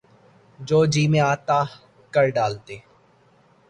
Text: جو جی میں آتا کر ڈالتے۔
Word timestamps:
جو 0.59 0.85
جی 0.85 1.07
میں 1.07 1.19
آتا 1.19 1.59
کر 2.13 2.29
ڈالتے۔ 2.29 2.77